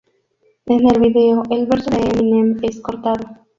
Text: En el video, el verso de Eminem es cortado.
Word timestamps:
En 0.65 0.89
el 0.89 0.99
video, 0.99 1.43
el 1.51 1.67
verso 1.67 1.91
de 1.91 1.99
Eminem 1.99 2.57
es 2.63 2.79
cortado. 2.81 3.23